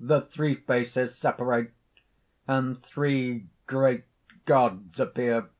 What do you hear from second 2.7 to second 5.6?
three great gods appear.